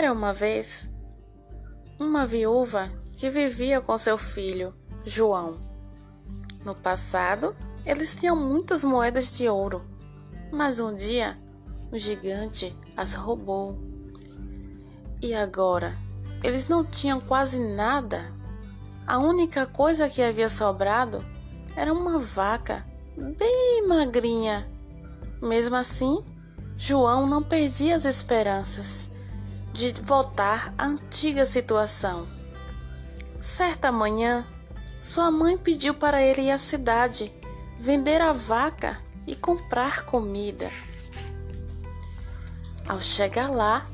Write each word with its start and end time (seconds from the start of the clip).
Era 0.00 0.14
uma 0.14 0.32
vez 0.32 0.88
uma 1.98 2.24
viúva 2.24 2.90
que 3.18 3.28
vivia 3.28 3.82
com 3.82 3.98
seu 3.98 4.16
filho, 4.16 4.74
João. 5.04 5.60
No 6.64 6.74
passado, 6.74 7.54
eles 7.84 8.14
tinham 8.14 8.34
muitas 8.34 8.82
moedas 8.82 9.36
de 9.36 9.46
ouro, 9.46 9.84
mas 10.50 10.80
um 10.80 10.96
dia 10.96 11.36
um 11.92 11.98
gigante 11.98 12.74
as 12.96 13.12
roubou. 13.12 13.78
E 15.20 15.34
agora, 15.34 15.94
eles 16.42 16.66
não 16.66 16.82
tinham 16.82 17.20
quase 17.20 17.58
nada. 17.58 18.32
A 19.06 19.18
única 19.18 19.66
coisa 19.66 20.08
que 20.08 20.22
havia 20.22 20.48
sobrado 20.48 21.22
era 21.76 21.92
uma 21.92 22.18
vaca 22.18 22.86
bem 23.18 23.86
magrinha. 23.86 24.66
Mesmo 25.42 25.76
assim, 25.76 26.24
João 26.74 27.26
não 27.26 27.42
perdia 27.42 27.96
as 27.96 28.06
esperanças 28.06 29.09
de 29.72 29.92
voltar 30.02 30.74
à 30.76 30.86
antiga 30.86 31.46
situação. 31.46 32.28
Certa 33.40 33.90
manhã, 33.90 34.46
sua 35.00 35.30
mãe 35.30 35.56
pediu 35.56 35.94
para 35.94 36.22
ele 36.22 36.42
ir 36.42 36.50
à 36.50 36.58
cidade, 36.58 37.32
vender 37.78 38.20
a 38.20 38.32
vaca 38.32 38.98
e 39.26 39.34
comprar 39.34 40.04
comida. 40.04 40.70
Ao 42.86 43.00
chegar 43.00 43.50
lá, 43.50 43.86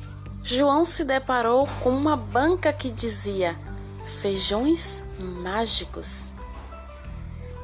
João 0.42 0.84
se 0.84 1.04
deparou 1.04 1.68
com 1.82 1.90
uma 1.90 2.16
banca 2.16 2.72
que 2.72 2.90
dizia 2.90 3.58
feijões 4.20 5.04
mágicos. 5.18 6.32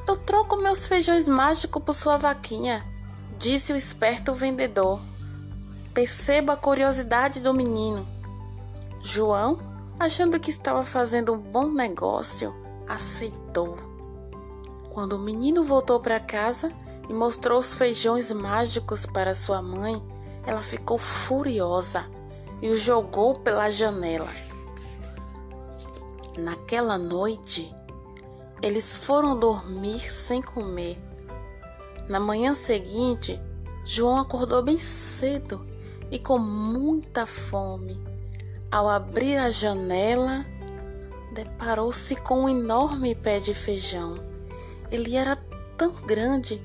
Eu 0.07 0.17
troco 0.17 0.57
meus 0.57 0.85
feijões 0.85 1.27
mágicos 1.27 1.81
por 1.81 1.93
sua 1.93 2.17
vaquinha, 2.17 2.85
disse 3.37 3.73
o 3.73 3.75
esperto 3.75 4.33
vendedor. 4.33 5.01
Perceba 5.93 6.53
a 6.53 6.57
curiosidade 6.57 7.39
do 7.39 7.53
menino. 7.53 8.07
João, 8.99 9.59
achando 9.99 10.39
que 10.39 10.49
estava 10.49 10.81
fazendo 10.81 11.31
um 11.33 11.37
bom 11.37 11.71
negócio, 11.71 12.51
aceitou. 12.87 13.75
Quando 14.89 15.13
o 15.13 15.19
menino 15.19 15.63
voltou 15.63 15.99
para 15.99 16.19
casa 16.19 16.73
e 17.07 17.13
mostrou 17.13 17.59
os 17.59 17.75
feijões 17.75 18.31
mágicos 18.31 19.05
para 19.05 19.35
sua 19.35 19.61
mãe, 19.61 20.01
ela 20.47 20.63
ficou 20.63 20.97
furiosa 20.97 22.07
e 22.59 22.71
o 22.71 22.75
jogou 22.75 23.35
pela 23.35 23.69
janela. 23.69 24.33
Naquela 26.35 26.97
noite, 26.97 27.71
eles 28.63 28.95
foram 28.95 29.39
dormir 29.39 30.11
sem 30.11 30.41
comer. 30.41 30.97
Na 32.09 32.19
manhã 32.19 32.55
seguinte, 32.55 33.39
João 33.85 34.19
acordou 34.19 34.63
bem 34.63 34.79
cedo 34.79 35.71
e 36.13 36.19
com 36.19 36.37
muita 36.37 37.25
fome. 37.25 37.99
Ao 38.71 38.87
abrir 38.87 39.37
a 39.37 39.49
janela, 39.49 40.45
deparou-se 41.33 42.15
com 42.17 42.43
um 42.43 42.49
enorme 42.49 43.15
pé 43.15 43.39
de 43.39 43.51
feijão. 43.51 44.23
Ele 44.91 45.15
era 45.15 45.35
tão 45.75 45.91
grande, 45.91 46.61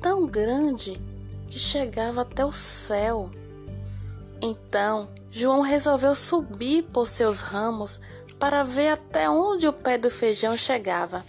tão 0.00 0.24
grande, 0.24 1.00
que 1.48 1.58
chegava 1.58 2.22
até 2.22 2.46
o 2.46 2.52
céu. 2.52 3.28
Então, 4.40 5.08
João 5.32 5.62
resolveu 5.62 6.14
subir 6.14 6.84
por 6.84 7.08
seus 7.08 7.40
ramos 7.40 7.98
para 8.38 8.62
ver 8.62 8.90
até 8.90 9.28
onde 9.28 9.66
o 9.66 9.72
pé 9.72 9.98
do 9.98 10.10
feijão 10.12 10.56
chegava. 10.56 11.24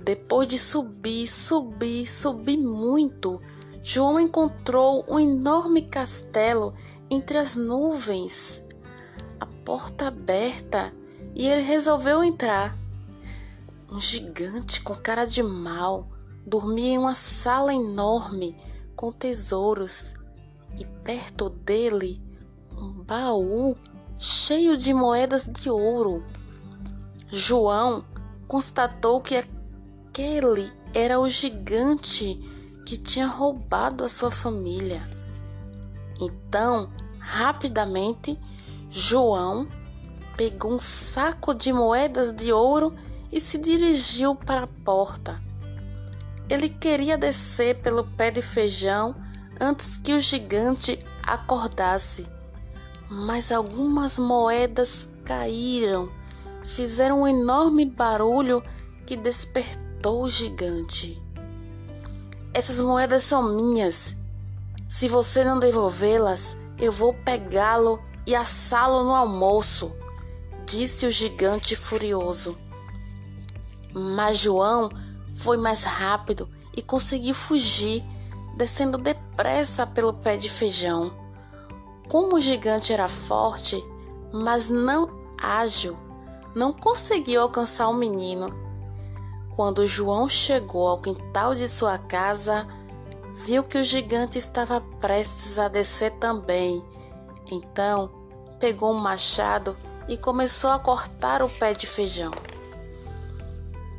Depois 0.00 0.48
de 0.48 0.58
subir, 0.58 1.26
subir, 1.26 2.06
subir 2.06 2.58
muito, 2.58 3.40
João 3.86 4.18
encontrou 4.18 5.04
um 5.06 5.20
enorme 5.20 5.82
castelo 5.82 6.72
entre 7.10 7.36
as 7.36 7.54
nuvens. 7.54 8.64
A 9.38 9.44
porta 9.44 10.06
aberta 10.06 10.90
e 11.34 11.46
ele 11.46 11.60
resolveu 11.60 12.24
entrar. 12.24 12.74
Um 13.92 14.00
gigante 14.00 14.80
com 14.80 14.94
cara 14.94 15.26
de 15.26 15.42
mal 15.42 16.08
dormia 16.46 16.94
em 16.94 16.98
uma 16.98 17.14
sala 17.14 17.74
enorme 17.74 18.56
com 18.96 19.12
tesouros 19.12 20.14
e 20.78 20.86
perto 21.04 21.50
dele 21.50 22.22
um 22.78 23.04
baú 23.04 23.76
cheio 24.18 24.78
de 24.78 24.94
moedas 24.94 25.44
de 25.44 25.68
ouro. 25.68 26.24
João 27.30 28.02
constatou 28.48 29.20
que 29.20 29.36
aquele 29.36 30.72
era 30.94 31.20
o 31.20 31.28
gigante 31.28 32.53
que 32.84 32.96
tinha 32.96 33.26
roubado 33.26 34.04
a 34.04 34.08
sua 34.08 34.30
família. 34.30 35.02
Então, 36.20 36.90
rapidamente, 37.18 38.38
João 38.90 39.66
pegou 40.36 40.74
um 40.74 40.80
saco 40.80 41.54
de 41.54 41.72
moedas 41.72 42.32
de 42.34 42.52
ouro 42.52 42.94
e 43.32 43.40
se 43.40 43.58
dirigiu 43.58 44.34
para 44.34 44.64
a 44.64 44.68
porta. 44.84 45.42
Ele 46.48 46.68
queria 46.68 47.16
descer 47.16 47.80
pelo 47.80 48.04
pé 48.04 48.30
de 48.30 48.42
feijão 48.42 49.16
antes 49.60 49.98
que 49.98 50.12
o 50.12 50.20
gigante 50.20 50.98
acordasse, 51.22 52.26
mas 53.08 53.50
algumas 53.50 54.18
moedas 54.18 55.08
caíram, 55.24 56.10
fizeram 56.62 57.22
um 57.22 57.28
enorme 57.28 57.86
barulho 57.86 58.62
que 59.06 59.16
despertou 59.16 60.22
o 60.24 60.30
gigante. 60.30 61.23
Essas 62.54 62.78
moedas 62.78 63.24
são 63.24 63.42
minhas. 63.52 64.14
Se 64.88 65.08
você 65.08 65.42
não 65.42 65.58
devolvê-las, 65.58 66.56
eu 66.78 66.92
vou 66.92 67.12
pegá-lo 67.12 68.00
e 68.24 68.32
assá-lo 68.32 69.02
no 69.02 69.12
almoço, 69.12 69.92
disse 70.64 71.04
o 71.04 71.10
gigante 71.10 71.74
furioso. 71.74 72.56
Mas 73.92 74.38
João 74.38 74.88
foi 75.36 75.56
mais 75.56 75.82
rápido 75.82 76.48
e 76.76 76.80
conseguiu 76.80 77.34
fugir, 77.34 78.04
descendo 78.56 78.98
depressa 78.98 79.84
pelo 79.84 80.12
pé 80.12 80.36
de 80.36 80.48
feijão. 80.48 81.12
Como 82.08 82.36
o 82.36 82.40
gigante 82.40 82.92
era 82.92 83.08
forte, 83.08 83.84
mas 84.32 84.68
não 84.68 85.10
ágil, 85.42 85.96
não 86.54 86.72
conseguiu 86.72 87.42
alcançar 87.42 87.88
o 87.88 87.94
menino. 87.94 88.63
Quando 89.56 89.86
João 89.86 90.28
chegou 90.28 90.88
ao 90.88 90.98
quintal 90.98 91.54
de 91.54 91.68
sua 91.68 91.96
casa, 91.96 92.66
viu 93.34 93.62
que 93.62 93.78
o 93.78 93.84
gigante 93.84 94.36
estava 94.36 94.80
prestes 95.00 95.58
a 95.60 95.68
descer 95.68 96.10
também. 96.12 96.84
Então, 97.50 98.10
pegou 98.58 98.92
um 98.92 98.98
machado 98.98 99.76
e 100.08 100.16
começou 100.16 100.70
a 100.70 100.78
cortar 100.78 101.40
o 101.40 101.48
pé 101.48 101.72
de 101.72 101.86
feijão. 101.86 102.32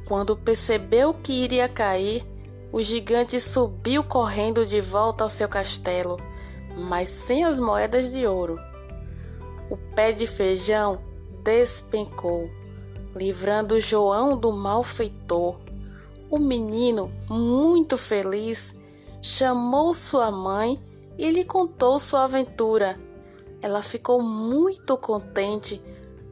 Quando 0.06 0.36
percebeu 0.36 1.14
que 1.14 1.32
iria 1.32 1.70
cair, 1.70 2.26
o 2.72 2.82
gigante 2.82 3.40
subiu 3.40 4.04
correndo 4.04 4.66
de 4.66 4.82
volta 4.82 5.24
ao 5.24 5.30
seu 5.30 5.48
castelo, 5.48 6.20
mas 6.76 7.08
sem 7.08 7.46
as 7.46 7.60
moedas 7.60 8.12
de 8.12 8.28
ouro. 8.28 8.60
O 9.70 9.78
pé 9.96 10.12
de 10.12 10.28
feijão 10.28 11.00
despencou, 11.44 12.50
livrando 13.16 13.80
João 13.80 14.38
do 14.38 14.52
malfeitor. 14.52 15.58
O 16.30 16.38
menino, 16.38 17.12
muito 17.30 17.96
feliz, 17.96 18.76
chamou 19.22 19.94
sua 19.94 20.30
mãe 20.30 20.84
e 21.18 21.32
lhe 21.32 21.46
contou 21.46 21.98
sua 21.98 22.26
aventura. 22.26 23.00
Ela 23.62 23.82
ficou 23.82 24.22
muito 24.22 24.98
contente 24.98 25.82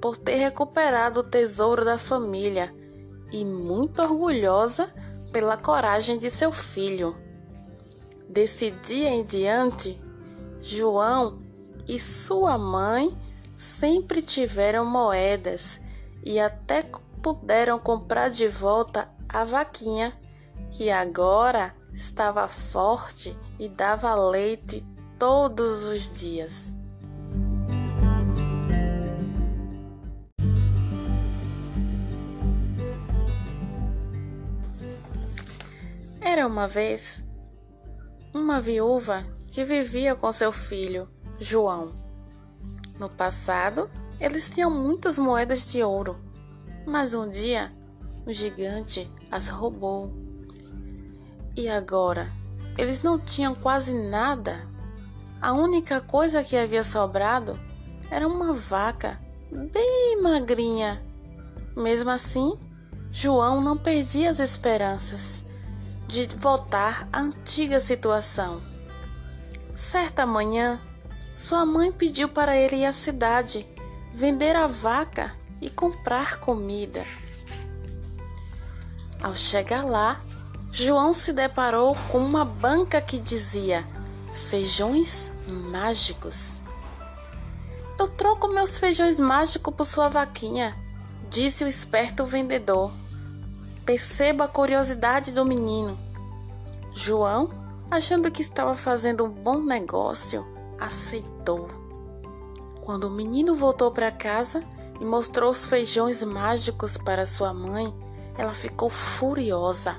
por 0.01 0.17
ter 0.17 0.35
recuperado 0.35 1.21
o 1.21 1.23
tesouro 1.23 1.85
da 1.85 1.97
família 1.97 2.75
e 3.31 3.45
muito 3.45 4.01
orgulhosa 4.01 4.93
pela 5.31 5.55
coragem 5.55 6.17
de 6.17 6.29
seu 6.29 6.51
filho. 6.51 7.15
Desse 8.27 8.71
dia 8.71 9.09
em 9.09 9.23
diante, 9.23 9.99
João 10.61 11.39
e 11.87 11.97
sua 11.97 12.57
mãe 12.57 13.17
sempre 13.57 14.21
tiveram 14.21 14.85
moedas 14.85 15.79
e 16.23 16.39
até 16.39 16.83
puderam 17.21 17.79
comprar 17.79 18.29
de 18.29 18.47
volta 18.47 19.09
a 19.27 19.43
vaquinha, 19.43 20.17
que 20.71 20.89
agora 20.89 21.75
estava 21.93 22.47
forte 22.47 23.33
e 23.59 23.69
dava 23.69 24.13
leite 24.15 24.85
todos 25.19 25.83
os 25.83 26.19
dias. 26.19 26.73
Era 36.19 36.47
uma 36.47 36.67
vez 36.67 37.23
uma 38.33 38.59
viúva 38.59 39.23
que 39.47 39.63
vivia 39.63 40.15
com 40.15 40.31
seu 40.31 40.51
filho, 40.51 41.07
João. 41.39 41.93
No 42.97 43.07
passado, 43.07 43.89
eles 44.23 44.49
tinham 44.49 44.71
muitas 44.71 45.17
moedas 45.17 45.69
de 45.69 45.83
ouro, 45.83 46.17
mas 46.87 47.13
um 47.13 47.29
dia 47.29 47.73
um 48.25 48.31
gigante 48.31 49.11
as 49.29 49.49
roubou. 49.49 50.13
E 51.57 51.67
agora, 51.67 52.31
eles 52.77 53.01
não 53.01 53.19
tinham 53.19 53.53
quase 53.53 53.93
nada. 53.93 54.65
A 55.41 55.51
única 55.51 55.99
coisa 55.99 56.41
que 56.41 56.55
havia 56.55 56.85
sobrado 56.85 57.59
era 58.09 58.25
uma 58.25 58.53
vaca 58.53 59.19
bem 59.51 60.21
magrinha. 60.21 61.03
Mesmo 61.75 62.09
assim, 62.09 62.57
João 63.11 63.59
não 63.59 63.75
perdia 63.75 64.31
as 64.31 64.39
esperanças 64.39 65.43
de 66.07 66.29
voltar 66.37 67.09
à 67.11 67.19
antiga 67.19 67.81
situação. 67.81 68.61
Certa 69.75 70.25
manhã, 70.25 70.79
sua 71.35 71.65
mãe 71.65 71.91
pediu 71.91 72.29
para 72.29 72.55
ele 72.55 72.77
ir 72.77 72.85
à 72.85 72.93
cidade, 72.93 73.67
vender 74.13 74.55
a 74.55 74.67
vaca 74.67 75.33
e 75.59 75.71
comprar 75.71 76.39
comida. 76.39 77.03
Ao 79.21 79.35
chegar 79.35 79.83
lá, 79.83 80.21
João 80.71 81.13
se 81.13 81.33
deparou 81.33 81.95
com 82.11 82.19
uma 82.19 82.45
banca 82.45 83.01
que 83.01 83.17
dizia 83.17 83.87
feijões 84.49 85.31
mágicos. 85.47 86.61
Eu 87.97 88.07
troco 88.07 88.47
meus 88.49 88.77
feijões 88.77 89.17
mágicos 89.17 89.73
por 89.73 89.85
sua 89.85 90.09
vaquinha, 90.09 90.77
disse 91.29 91.63
o 91.63 91.67
esperto 91.67 92.25
vendedor. 92.25 92.93
Perceba 93.83 94.45
a 94.45 94.47
curiosidade 94.47 95.31
do 95.31 95.43
menino. 95.43 95.99
João, 96.93 97.49
achando 97.89 98.29
que 98.29 98.41
estava 98.41 98.75
fazendo 98.75 99.25
um 99.25 99.29
bom 99.29 99.59
negócio, 99.63 100.45
aceitou. 100.79 101.82
Quando 102.83 103.05
o 103.05 103.09
menino 103.09 103.55
voltou 103.55 103.91
para 103.91 104.11
casa 104.11 104.61
e 104.99 105.05
mostrou 105.05 105.49
os 105.49 105.65
feijões 105.65 106.21
mágicos 106.21 106.97
para 106.97 107.25
sua 107.25 107.53
mãe, 107.53 107.95
ela 108.37 108.53
ficou 108.53 108.89
furiosa 108.89 109.95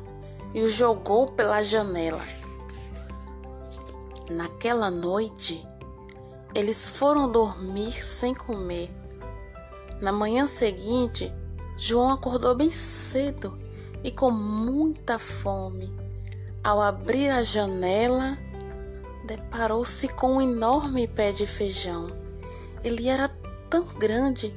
e 0.53 0.61
o 0.61 0.69
jogou 0.69 1.25
pela 1.25 1.63
janela. 1.63 2.21
Naquela 4.29 4.91
noite, 4.91 5.67
eles 6.55 6.87
foram 6.87 7.33
dormir 7.33 8.07
sem 8.07 8.35
comer. 8.35 8.95
Na 9.99 10.13
manhã 10.13 10.47
seguinte, 10.47 11.33
João 11.79 12.13
acordou 12.13 12.55
bem 12.55 12.71
cedo 12.71 13.59
e 14.03 14.11
com 14.11 14.31
muita 14.31 15.19
fome. 15.19 15.91
Ao 16.63 16.83
abrir 16.83 17.31
a 17.31 17.43
janela, 17.43 18.37
deparou-se 19.27 20.07
com 20.09 20.35
um 20.35 20.43
enorme 20.43 21.09
pé 21.09 21.33
de 21.33 21.47
feijão. 21.47 22.24
Ele 22.85 23.09
era 23.09 23.29
tão 23.69 23.87
grande, 23.99 24.55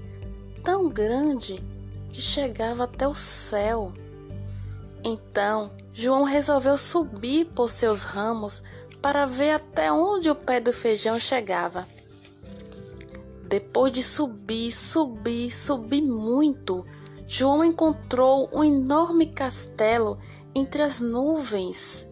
tão 0.63 0.89
grande, 0.89 1.63
que 2.09 2.21
chegava 2.21 2.83
até 2.83 3.07
o 3.07 3.15
céu. 3.15 3.93
Então, 5.03 5.71
João 5.93 6.23
resolveu 6.23 6.77
subir 6.77 7.45
por 7.45 7.69
seus 7.69 8.03
ramos 8.03 8.61
para 9.01 9.25
ver 9.25 9.51
até 9.51 9.91
onde 9.91 10.29
o 10.29 10.35
pé 10.35 10.59
do 10.59 10.73
feijão 10.73 11.19
chegava. 11.19 11.87
Depois 13.47 13.93
de 13.93 14.03
subir, 14.03 14.73
subir, 14.73 15.51
subir 15.51 16.01
muito, 16.01 16.85
João 17.25 17.63
encontrou 17.63 18.49
um 18.51 18.63
enorme 18.63 19.27
castelo 19.27 20.19
entre 20.53 20.81
as 20.81 20.99
nuvens. 20.99 22.05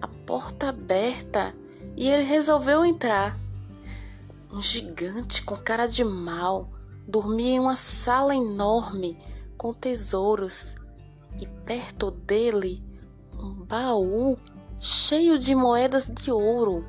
A 0.00 0.08
porta 0.08 0.70
aberta 0.70 1.54
e 1.96 2.08
ele 2.08 2.22
resolveu 2.22 2.84
entrar. 2.84 3.38
Um 4.54 4.62
gigante 4.62 5.42
com 5.42 5.56
cara 5.56 5.88
de 5.88 6.04
mal 6.04 6.70
dormia 7.08 7.56
em 7.56 7.58
uma 7.58 7.74
sala 7.74 8.36
enorme 8.36 9.18
com 9.58 9.74
tesouros 9.74 10.76
e 11.40 11.44
perto 11.66 12.12
dele 12.12 12.80
um 13.36 13.64
baú 13.64 14.38
cheio 14.78 15.40
de 15.40 15.56
moedas 15.56 16.06
de 16.06 16.30
ouro. 16.30 16.86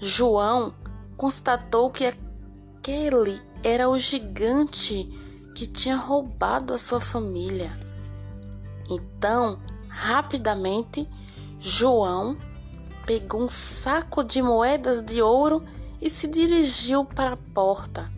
João 0.00 0.72
constatou 1.16 1.90
que 1.90 2.04
aquele 2.06 3.42
era 3.64 3.88
o 3.88 3.98
gigante 3.98 5.06
que 5.56 5.66
tinha 5.66 5.96
roubado 5.96 6.72
a 6.72 6.78
sua 6.78 7.00
família. 7.00 7.76
Então, 8.88 9.58
rapidamente, 9.88 11.08
João 11.58 12.36
pegou 13.04 13.42
um 13.42 13.48
saco 13.48 14.22
de 14.22 14.40
moedas 14.40 15.04
de 15.04 15.20
ouro 15.20 15.64
e 16.02 16.10
se 16.10 16.28
dirigiu 16.28 17.02
para 17.02 17.32
a 17.32 17.38
porta. 17.54 18.12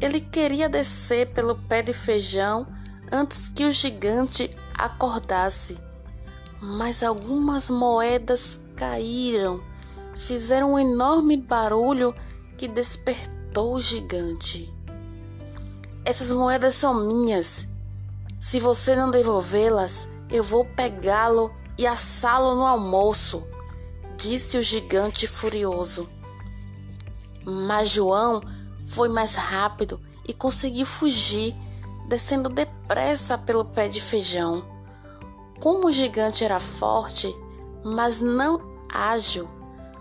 Ele 0.00 0.20
queria 0.20 0.68
descer 0.68 1.32
pelo 1.32 1.56
pé 1.56 1.82
de 1.82 1.92
feijão 1.92 2.66
antes 3.10 3.48
que 3.48 3.64
o 3.64 3.72
gigante 3.72 4.48
acordasse 4.78 5.76
mas 6.64 7.02
algumas 7.02 7.68
moedas 7.68 8.58
caíram, 8.74 9.62
fizeram 10.16 10.72
um 10.72 10.78
enorme 10.78 11.36
barulho 11.36 12.14
que 12.56 12.66
despertou 12.66 13.74
o 13.74 13.82
gigante. 13.82 14.72
Essas 16.06 16.30
moedas 16.30 16.74
são 16.74 17.06
minhas. 17.06 17.68
Se 18.40 18.58
você 18.58 18.96
não 18.96 19.10
devolvê-las, 19.10 20.08
eu 20.30 20.42
vou 20.42 20.64
pegá-lo 20.64 21.54
e 21.76 21.86
assá-lo 21.86 22.54
no 22.54 22.66
almoço, 22.66 23.46
disse 24.16 24.56
o 24.56 24.62
gigante 24.62 25.26
furioso. 25.26 26.08
Mas 27.44 27.90
João 27.90 28.40
foi 28.88 29.08
mais 29.08 29.34
rápido 29.34 30.00
e 30.26 30.32
conseguiu 30.32 30.86
fugir, 30.86 31.54
descendo 32.08 32.48
depressa 32.48 33.36
pelo 33.36 33.64
pé 33.64 33.88
de 33.88 34.00
feijão. 34.00 34.64
Como 35.60 35.88
o 35.88 35.92
gigante 35.92 36.44
era 36.44 36.60
forte, 36.60 37.34
mas 37.84 38.20
não 38.20 38.60
ágil, 38.92 39.48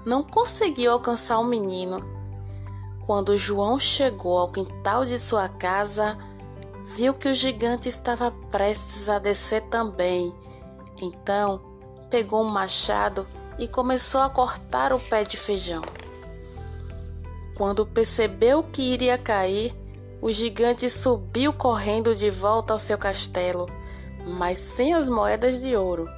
não 0.06 0.24
conseguiu 0.24 0.92
alcançar 0.92 1.40
o 1.40 1.46
menino. 1.46 2.04
Quando 3.06 3.38
João 3.38 3.80
chegou 3.80 4.38
ao 4.38 4.50
quintal 4.50 5.06
de 5.06 5.20
sua 5.20 5.50
casa, 5.50 6.18
viu 6.96 7.14
que 7.14 7.28
o 7.28 7.36
gigante 7.36 7.90
estava 7.90 8.32
prestes 8.50 9.10
a 9.10 9.20
descer 9.20 9.62
também. 9.64 10.34
Então, 11.02 11.62
pegou 12.10 12.42
um 12.42 12.50
machado 12.50 13.28
e 13.60 13.68
começou 13.68 14.22
a 14.22 14.30
cortar 14.30 14.94
o 14.94 15.00
pé 15.00 15.24
de 15.24 15.36
feijão. 15.36 15.82
Quando 17.56 17.86
percebeu 17.86 18.64
que 18.64 18.82
iria 18.82 19.18
cair, 19.18 19.76
o 20.22 20.32
gigante 20.32 20.90
subiu 20.90 21.54
correndo 21.54 22.16
de 22.16 22.30
volta 22.30 22.74
ao 22.74 22.80
seu 22.80 22.98
castelo 22.98 23.68
mas 24.26 24.58
sem 24.58 24.94
as 24.94 25.10
moedas 25.10 25.62
de 25.62 25.76
ouro. 25.76 26.10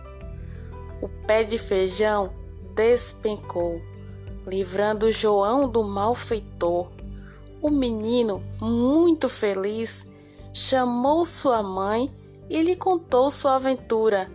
O 1.02 1.10
pé 1.26 1.44
de 1.44 1.58
feijão 1.58 2.34
despencou, 2.74 3.82
livrando 4.46 5.12
João 5.12 5.68
do 5.70 5.84
malfeitor. 5.84 6.90
O 7.62 7.70
menino, 7.70 8.44
muito 8.62 9.28
feliz, 9.28 10.06
chamou 10.54 11.26
sua 11.26 11.64
mãe 11.64 12.14
e 12.50 12.62
lhe 12.62 12.76
contou 12.76 13.32
sua 13.32 13.56
aventura. 13.56 14.30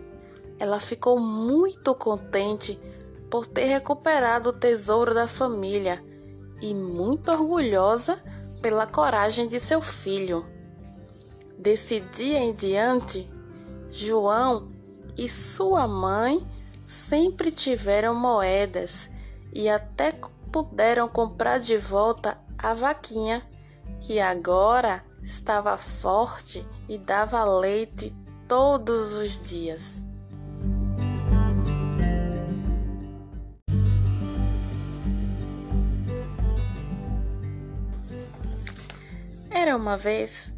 Ela 0.59 0.79
ficou 0.79 1.19
muito 1.19 1.95
contente 1.95 2.79
por 3.29 3.45
ter 3.45 3.65
recuperado 3.65 4.49
o 4.49 4.53
tesouro 4.53 5.13
da 5.13 5.27
família 5.27 6.03
e 6.61 6.73
muito 6.73 7.31
orgulhosa 7.31 8.21
pela 8.61 8.85
coragem 8.85 9.47
de 9.47 9.59
seu 9.59 9.81
filho. 9.81 10.45
Desse 11.57 11.99
dia 11.99 12.39
em 12.39 12.53
diante, 12.53 13.29
João 13.89 14.71
e 15.17 15.27
sua 15.27 15.87
mãe 15.87 16.47
sempre 16.87 17.51
tiveram 17.51 18.13
moedas 18.13 19.09
e 19.53 19.67
até 19.67 20.13
puderam 20.51 21.07
comprar 21.07 21.59
de 21.59 21.77
volta 21.77 22.37
a 22.57 22.73
vaquinha, 22.73 23.45
que 23.99 24.19
agora 24.19 25.03
estava 25.23 25.77
forte 25.77 26.61
e 26.87 26.97
dava 26.97 27.43
leite 27.43 28.15
todos 28.47 29.13
os 29.13 29.47
dias. 29.47 30.03
Era 39.53 39.75
uma 39.75 39.97
vez 39.97 40.53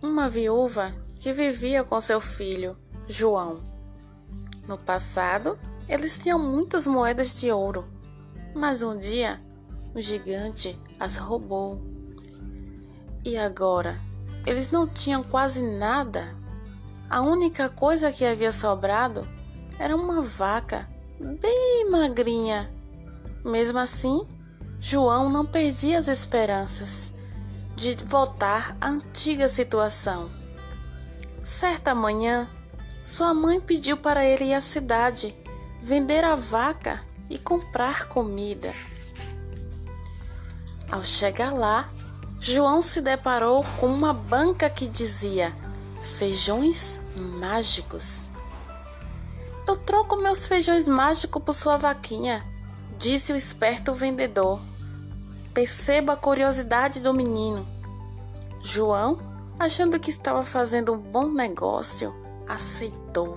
uma 0.00 0.28
viúva 0.28 0.94
que 1.18 1.32
vivia 1.32 1.82
com 1.82 2.00
seu 2.00 2.20
filho, 2.20 2.76
João. 3.08 3.60
No 4.66 4.78
passado, 4.78 5.58
eles 5.88 6.16
tinham 6.16 6.38
muitas 6.38 6.86
moedas 6.86 7.40
de 7.40 7.50
ouro, 7.50 7.84
mas 8.54 8.84
um 8.84 8.96
dia 8.96 9.40
o 9.92 10.00
gigante 10.00 10.78
as 11.00 11.16
roubou. 11.16 11.82
E 13.24 13.36
agora, 13.36 14.00
eles 14.46 14.70
não 14.70 14.86
tinham 14.86 15.24
quase 15.24 15.60
nada. 15.60 16.32
A 17.10 17.20
única 17.20 17.68
coisa 17.68 18.12
que 18.12 18.24
havia 18.24 18.52
sobrado 18.52 19.26
era 19.80 19.96
uma 19.96 20.22
vaca 20.22 20.88
bem 21.18 21.90
magrinha. 21.90 22.72
Mesmo 23.44 23.80
assim, 23.80 24.26
João 24.78 25.28
não 25.28 25.44
perdia 25.44 25.98
as 25.98 26.06
esperanças 26.06 27.12
de 27.80 27.96
voltar 28.04 28.76
à 28.78 28.88
antiga 28.88 29.48
situação. 29.48 30.30
Certa 31.42 31.94
manhã, 31.94 32.46
sua 33.02 33.32
mãe 33.32 33.58
pediu 33.58 33.96
para 33.96 34.22
ele 34.22 34.44
ir 34.44 34.52
à 34.52 34.60
cidade, 34.60 35.34
vender 35.80 36.22
a 36.22 36.34
vaca 36.34 37.02
e 37.30 37.38
comprar 37.38 38.06
comida. 38.06 38.74
Ao 40.92 41.02
chegar 41.02 41.54
lá, 41.54 41.88
João 42.38 42.82
se 42.82 43.00
deparou 43.00 43.64
com 43.78 43.86
uma 43.86 44.12
banca 44.12 44.68
que 44.68 44.86
dizia 44.86 45.56
feijões 46.18 47.00
mágicos. 47.16 48.30
Eu 49.66 49.78
troco 49.78 50.16
meus 50.16 50.46
feijões 50.46 50.86
mágicos 50.86 51.42
por 51.42 51.54
sua 51.54 51.78
vaquinha, 51.78 52.44
disse 52.98 53.32
o 53.32 53.36
esperto 53.36 53.94
vendedor. 53.94 54.69
Perceba 55.52 56.12
a 56.12 56.16
curiosidade 56.16 57.00
do 57.00 57.12
menino. 57.12 57.66
João, 58.62 59.18
achando 59.58 59.98
que 59.98 60.10
estava 60.10 60.44
fazendo 60.44 60.92
um 60.92 60.98
bom 60.98 61.28
negócio, 61.28 62.14
aceitou. 62.46 63.34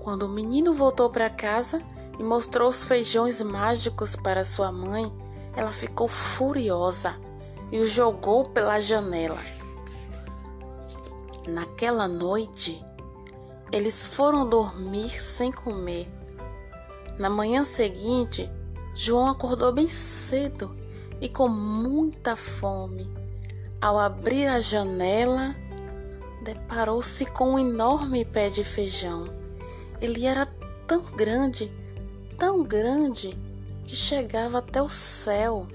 Quando 0.00 0.24
o 0.24 0.28
menino 0.28 0.74
voltou 0.74 1.08
para 1.08 1.30
casa 1.30 1.82
e 2.18 2.22
mostrou 2.22 2.68
os 2.68 2.84
feijões 2.84 3.40
mágicos 3.40 4.14
para 4.14 4.44
sua 4.44 4.70
mãe, 4.70 5.10
ela 5.56 5.72
ficou 5.72 6.06
furiosa 6.06 7.16
e 7.72 7.78
o 7.78 7.86
jogou 7.86 8.44
pela 8.44 8.78
janela. 8.78 9.40
Naquela 11.48 12.06
noite, 12.06 12.84
eles 13.72 14.04
foram 14.04 14.46
dormir 14.46 15.18
sem 15.24 15.50
comer. 15.50 16.06
Na 17.18 17.30
manhã 17.30 17.64
seguinte, 17.64 18.50
João 18.94 19.30
acordou 19.30 19.72
bem 19.72 19.88
cedo 19.88 20.78
e 21.20 21.28
com 21.28 21.48
muita 21.48 22.36
fome. 22.36 23.08
Ao 23.80 23.98
abrir 23.98 24.46
a 24.46 24.60
janela, 24.60 25.54
deparou-se 26.42 27.24
com 27.26 27.54
um 27.54 27.58
enorme 27.58 28.24
pé 28.24 28.48
de 28.48 28.64
feijão. 28.64 29.32
Ele 30.00 30.26
era 30.26 30.46
tão 30.86 31.02
grande, 31.02 31.70
tão 32.36 32.62
grande, 32.62 33.38
que 33.84 33.94
chegava 33.94 34.58
até 34.58 34.82
o 34.82 34.88
céu. 34.88 35.66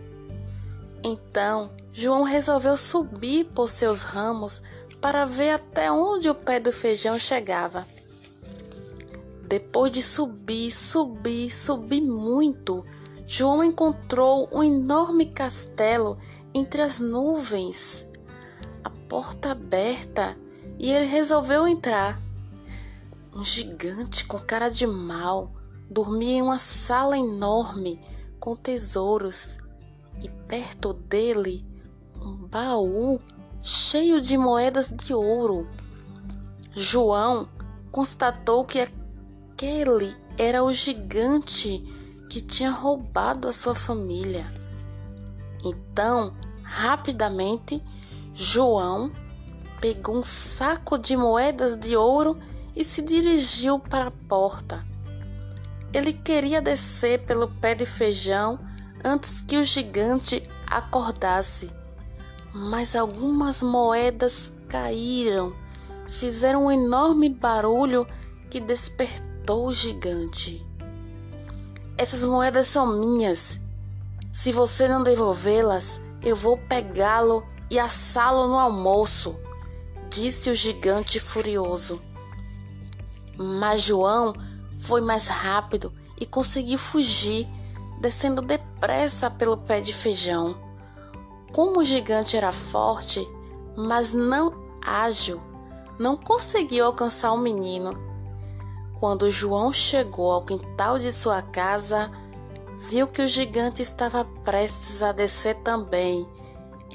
Então, 1.03 1.69
João 1.93 2.23
resolveu 2.23 2.75
subir 2.75 3.45
por 3.45 3.69
seus 3.69 4.01
ramos 4.01 4.61
para 4.99 5.25
ver 5.25 5.51
até 5.51 5.91
onde 5.91 6.29
o 6.29 6.35
pé 6.35 6.59
do 6.59 6.71
feijão 6.71 7.19
chegava. 7.19 7.85
Depois 9.47 9.91
de 9.91 10.01
subir, 10.01 10.71
subir, 10.71 11.51
subir 11.51 12.01
muito, 12.01 12.83
João 13.25 13.63
encontrou 13.63 14.47
um 14.51 14.63
enorme 14.63 15.25
castelo 15.25 16.17
entre 16.53 16.81
as 16.81 16.99
nuvens. 16.99 18.07
A 18.83 18.89
porta 18.89 19.51
aberta 19.51 20.37
e 20.77 20.91
ele 20.91 21.05
resolveu 21.05 21.67
entrar. 21.67 22.21
Um 23.35 23.43
gigante 23.43 24.25
com 24.25 24.39
cara 24.39 24.69
de 24.69 24.85
mal 24.85 25.51
dormia 25.89 26.35
em 26.35 26.41
uma 26.41 26.59
sala 26.59 27.17
enorme 27.17 27.99
com 28.39 28.55
tesouros 28.55 29.57
e 30.21 30.29
perto 30.47 30.93
dele 30.93 31.65
um 32.21 32.47
baú 32.47 33.19
cheio 33.61 34.21
de 34.21 34.37
moedas 34.37 34.89
de 34.89 35.13
ouro. 35.13 35.67
João 36.73 37.49
constatou 37.91 38.63
que 38.63 38.79
aquele 38.79 40.15
era 40.37 40.63
o 40.63 40.71
gigante 40.71 41.83
que 42.29 42.41
tinha 42.41 42.69
roubado 42.69 43.47
a 43.47 43.53
sua 43.53 43.75
família. 43.75 44.45
Então, 45.63 46.33
rapidamente, 46.63 47.81
João 48.33 49.11
pegou 49.79 50.17
um 50.17 50.23
saco 50.23 50.97
de 50.97 51.15
moedas 51.15 51.77
de 51.77 51.95
ouro 51.95 52.37
e 52.75 52.83
se 52.83 53.01
dirigiu 53.01 53.79
para 53.79 54.07
a 54.07 54.11
porta. 54.11 54.85
Ele 55.93 56.11
queria 56.11 56.61
descer 56.61 57.25
pelo 57.25 57.47
pé 57.47 57.73
de 57.73 57.85
feijão 57.85 58.59
antes 59.03 59.41
que 59.41 59.57
o 59.57 59.63
gigante 59.63 60.43
acordasse 60.67 61.69
mas 62.57 62.95
algumas 62.95 63.61
moedas 63.61 64.49
caíram, 64.69 65.53
fizeram 66.07 66.67
um 66.67 66.71
enorme 66.71 67.29
barulho 67.29 68.07
que 68.49 68.61
despertou 68.61 69.67
o 69.67 69.73
gigante. 69.73 70.64
Essas 71.97 72.23
moedas 72.23 72.67
são 72.67 72.85
minhas. 72.87 73.59
Se 74.33 74.51
você 74.51 74.87
não 74.87 75.01
devolvê-las, 75.01 76.01
eu 76.21 76.35
vou 76.35 76.57
pegá-lo 76.57 77.45
e 77.69 77.79
assá-lo 77.79 78.47
no 78.47 78.59
almoço, 78.59 79.39
disse 80.09 80.49
o 80.49 80.55
gigante 80.55 81.19
furioso. 81.19 82.01
Mas 83.37 83.81
João 83.81 84.33
foi 84.81 84.99
mais 84.99 85.27
rápido 85.27 85.93
e 86.19 86.25
conseguiu 86.25 86.77
fugir, 86.77 87.47
descendo 88.01 88.41
depressa 88.41 89.31
pelo 89.31 89.55
pé 89.55 89.79
de 89.79 89.93
feijão. 89.93 90.57
Como 91.53 91.79
o 91.79 91.85
gigante 91.85 92.35
era 92.35 92.51
forte, 92.51 93.25
mas 93.75 94.11
não 94.11 94.53
ágil, 94.85 95.41
não 95.97 96.17
conseguiu 96.17 96.85
alcançar 96.85 97.31
o 97.31 97.37
menino. 97.37 97.97
Quando 98.99 99.31
João 99.31 99.71
chegou 99.73 100.31
ao 100.31 100.43
quintal 100.43 100.97
de 100.97 101.11
sua 101.11 101.41
casa, 101.41 102.11
viu 102.89 103.07
que 103.07 103.21
o 103.21 103.27
gigante 103.27 103.81
estava 103.81 104.25
prestes 104.43 105.03
a 105.03 105.11
descer 105.11 105.55
também. 105.55 106.27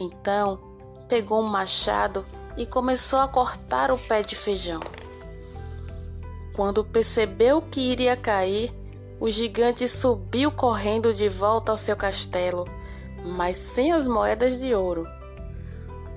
Então, 0.01 0.59
pegou 1.09 1.41
um 1.41 1.49
machado 1.49 2.25
e 2.57 2.67
começou 2.67 3.19
a 3.19 3.29
cortar 3.29 3.91
o 3.91 3.99
pé 3.99 4.23
de 4.23 4.35
feijão. 4.35 4.81
Quando 6.55 6.85
percebeu 6.85 7.63
que 7.63 7.81
iria 7.81 8.17
cair, 8.17 8.75
o 9.19 9.29
gigante 9.31 9.89
subiu 9.89 10.51
correndo 10.51 11.13
de 11.13 11.29
volta 11.29 11.71
ao 11.71 11.79
seu 11.79 11.97
castelo 11.97 12.67
mas 13.25 13.57
sem 13.57 13.93
as 13.93 14.07
moedas 14.07 14.59
de 14.59 14.75
ouro. 14.75 15.07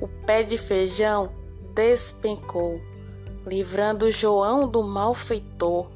O 0.01 0.07
pé 0.07 0.43
de 0.43 0.57
feijão 0.57 1.31
despencou, 1.73 2.81
livrando 3.45 4.12
João 4.12 4.67
do 4.67 4.83
malfeitor. 4.83 5.89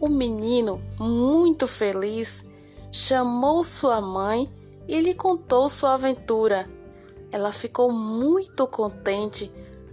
O 0.00 0.08
menino, 0.08 0.80
muito 0.98 1.66
feliz, 1.66 2.44
chamou 2.90 3.62
sua 3.62 4.00
mãe 4.00 4.52
e 4.88 5.00
lhe 5.00 5.14
contou 5.14 5.68
sua 5.68 5.94
aventura. 5.94 6.68
Ela 7.30 7.52
ficou 7.52 7.92
muito 7.92 8.66
contente 8.66 9.50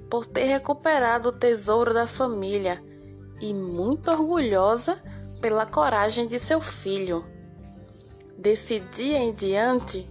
por 0.09 0.25
ter 0.25 0.45
recuperado 0.45 1.29
o 1.29 1.33
tesouro 1.33 1.93
da 1.93 2.07
família 2.07 2.83
e 3.39 3.53
muito 3.53 4.09
orgulhosa 4.11 5.01
pela 5.39 5.65
coragem 5.65 6.27
de 6.27 6.39
seu 6.39 6.59
filho. 6.59 7.23
Desse 8.37 8.79
dia 8.79 9.19
em 9.19 9.33
diante, 9.33 10.09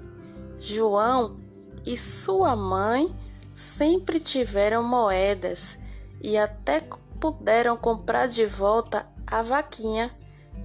João 0.60 1.36
e 1.84 1.96
sua 1.96 2.54
mãe 2.54 3.14
sempre 3.54 4.20
tiveram 4.20 4.82
moedas 4.82 5.77
e 6.20 6.36
até 6.36 6.80
puderam 7.20 7.76
comprar 7.76 8.28
de 8.28 8.46
volta 8.46 9.06
a 9.26 9.42
vaquinha, 9.42 10.16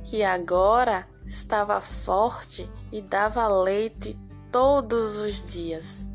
que 0.04 0.24
agora 0.24 1.08
estava 1.26 1.80
forte 1.82 2.66
e 2.92 3.02
dava 3.02 3.48
leite 3.48 4.18
todos 4.52 5.18
os 5.18 5.52
dias. 5.52 6.06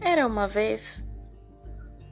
Era 0.00 0.26
uma 0.26 0.46
vez 0.46 1.04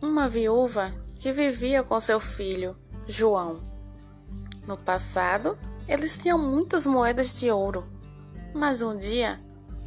uma 0.01 0.29
viúva 0.29 0.95
que 1.17 1.33
vivia 1.33 1.83
com 1.83 1.99
seu 1.99 2.21
filho, 2.21 2.77
João. 3.07 3.61
No 4.67 4.77
passado, 4.77 5.59
eles 5.89 6.19
tinham 6.19 6.39
muitas 6.39 6.85
moedas 6.85 7.41
de 7.41 7.51
ouro, 7.51 7.87
mas 8.55 8.83
um 8.83 8.99
dia 8.99 9.41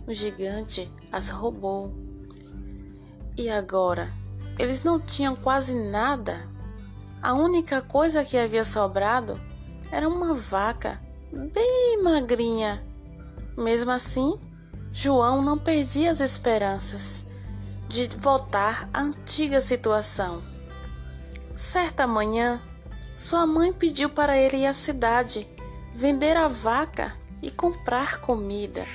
o 0.07 0.13
gigante 0.13 0.91
as 1.11 1.29
roubou. 1.29 1.93
E 3.37 3.49
agora, 3.49 4.11
eles 4.57 4.83
não 4.83 4.99
tinham 4.99 5.35
quase 5.35 5.73
nada. 5.73 6.49
A 7.21 7.33
única 7.33 7.81
coisa 7.81 8.25
que 8.25 8.37
havia 8.37 8.65
sobrado 8.65 9.39
era 9.91 10.09
uma 10.09 10.33
vaca 10.33 10.99
bem 11.31 12.01
magrinha. 12.01 12.83
Mesmo 13.55 13.91
assim, 13.91 14.39
João 14.91 15.41
não 15.41 15.57
perdia 15.57 16.11
as 16.11 16.19
esperanças 16.19 17.23
de 17.87 18.07
voltar 18.17 18.89
à 18.93 19.01
antiga 19.01 19.61
situação. 19.61 20.41
Certa 21.55 22.07
manhã, 22.07 22.61
sua 23.15 23.45
mãe 23.45 23.71
pediu 23.71 24.09
para 24.09 24.37
ele 24.37 24.57
ir 24.57 24.65
à 24.65 24.73
cidade, 24.73 25.47
vender 25.93 26.37
a 26.37 26.47
vaca 26.47 27.13
e 27.41 27.49
comprar 27.49 28.19
comida. 28.19 28.85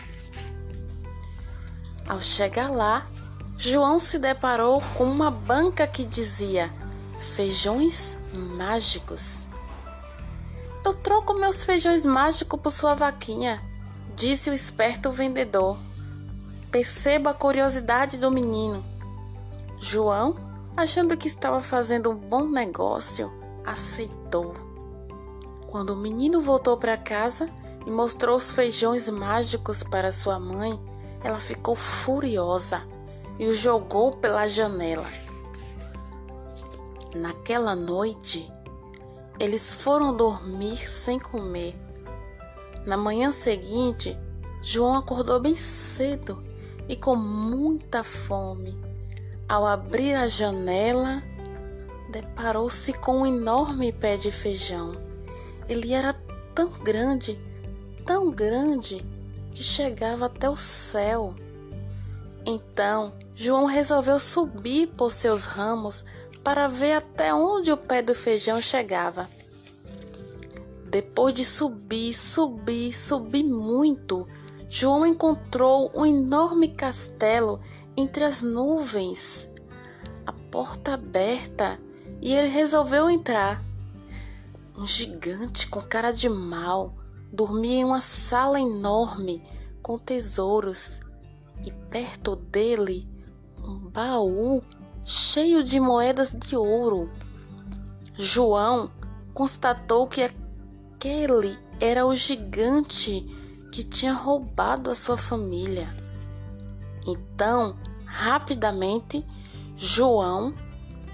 Ao 2.09 2.21
chegar 2.23 2.71
lá, 2.71 3.07
João 3.59 3.99
se 3.99 4.19
deparou 4.19 4.81
com 4.97 5.05
uma 5.05 5.31
banca 5.31 5.87
que 5.87 6.05
dizia 6.05 6.73
feijões 7.19 8.17
mágicos. 8.33 9.49
Eu 10.85 10.95
troco 10.95 11.35
meus 11.35 11.65
feijões 11.65 12.05
mágicos 12.05 12.61
por 12.61 12.71
sua 12.71 12.95
vaquinha, 12.95 13.61
disse 14.15 14.49
o 14.49 14.55
esperto 14.55 15.11
vendedor. 15.11 15.79
Perceba 16.71 17.31
a 17.31 17.35
curiosidade 17.35 18.19
do 18.19 18.31
menino. 18.31 18.85
João 19.81 20.37
achando 20.77 21.17
que 21.17 21.27
estava 21.27 21.61
fazendo 21.61 22.11
um 22.11 22.15
bom 22.15 22.49
negócio, 22.49 23.33
aceitou. 23.65 24.66
Quando 25.77 25.91
o 25.91 25.97
menino 25.97 26.41
voltou 26.41 26.79
para 26.79 26.97
casa 26.97 27.51
e 27.87 27.91
mostrou 27.91 28.35
os 28.35 28.51
feijões 28.51 29.11
mágicos 29.11 29.83
para 29.83 30.11
sua 30.11 30.41
mãe, 30.41 30.81
ela 31.23 31.39
ficou 31.39 31.77
furiosa 31.77 32.83
e 33.39 33.47
o 33.47 33.53
jogou 33.53 34.11
pela 34.11 34.49
janela. 34.49 35.07
Naquela 37.15 37.77
noite, 37.77 38.51
eles 39.39 39.71
foram 39.71 40.17
dormir 40.17 40.91
sem 40.91 41.19
comer. 41.19 41.79
Na 42.87 42.97
manhã 42.97 43.31
seguinte, 43.31 44.19
João 44.63 44.97
acordou 44.97 45.39
bem 45.39 45.55
cedo 45.55 46.43
e 46.89 46.97
com 46.97 47.15
muita 47.15 48.03
fome. 48.03 48.83
Ao 49.47 49.67
abrir 49.67 50.15
a 50.15 50.27
janela, 50.27 51.23
deparou-se 52.11 52.95
com 52.95 53.19
um 53.19 53.27
enorme 53.27 53.93
pé 53.93 54.17
de 54.17 54.31
feijão. 54.31 55.05
Ele 55.69 55.93
era 55.93 56.15
tão 56.55 56.71
grande, 56.71 57.39
tão 58.05 58.31
grande, 58.31 59.05
que 59.51 59.63
chegava 59.63 60.27
até 60.27 60.49
o 60.49 60.57
céu. 60.57 61.35
Então, 62.45 63.13
João 63.35 63.67
resolveu 63.67 64.19
subir 64.19 64.89
por 64.89 65.11
seus 65.11 65.45
ramos 65.45 66.05
para 66.45 66.69
ver 66.69 66.93
até 66.93 67.35
onde 67.35 67.73
o 67.73 67.77
pé 67.77 68.01
do 68.01 68.15
feijão 68.15 68.63
chegava. 68.63 69.29
Depois 70.89 71.35
de 71.35 71.45
subir, 71.45 72.15
subir, 72.15 72.95
subir 72.95 73.43
muito, 73.43 74.27
João 74.69 75.05
encontrou 75.05 75.91
um 75.95 76.07
enorme 76.07 76.69
castelo 76.69 77.61
entre 77.97 78.23
as 78.23 78.43
nuvens, 78.43 79.49
a 80.25 80.33
porta 80.33 80.95
aberta, 80.95 81.81
e 82.21 82.33
ele 82.33 82.49
resolveu 82.49 83.11
entrar. 83.11 83.66
Um 84.77 84.87
gigante 84.87 85.67
com 85.69 85.81
cara 85.81 86.13
de 86.13 86.29
mal 86.29 86.95
dormia 87.33 87.77
em 87.77 87.85
uma 87.85 88.01
sala 88.01 88.61
enorme 88.61 89.43
com 89.83 89.99
tesouros, 89.99 91.01
e 91.65 91.71
perto 91.71 92.37
dele 92.37 93.09
um 93.63 93.79
baú 93.89 94.63
cheio 95.05 95.65
de 95.65 95.81
moedas 95.81 96.33
de 96.33 96.57
ouro. 96.57 97.11
João 98.19 98.91
constatou 99.33 100.07
que 100.07 100.23
aquele 100.23 101.59
era 101.81 102.05
o 102.05 102.15
gigante 102.15 103.23
que 103.73 103.83
tinha 103.83 104.13
roubado 104.13 104.91
a 104.91 104.95
sua 104.95 105.17
família. 105.17 105.89
Então, 107.07 107.77
rapidamente, 108.05 109.25
João 109.77 110.55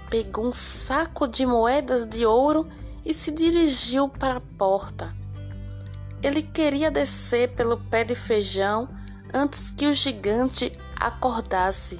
pegou 0.09 0.47
um 0.47 0.53
saco 0.53 1.27
de 1.27 1.45
moedas 1.45 2.07
de 2.07 2.25
ouro 2.25 2.67
e 3.05 3.13
se 3.13 3.31
dirigiu 3.31 4.07
para 4.07 4.37
a 4.37 4.41
porta. 4.57 5.13
Ele 6.21 6.41
queria 6.41 6.89
descer 6.89 7.49
pelo 7.53 7.77
pé 7.77 8.03
de 8.03 8.15
feijão 8.15 8.87
antes 9.33 9.71
que 9.71 9.87
o 9.87 9.93
gigante 9.93 10.71
acordasse, 10.95 11.99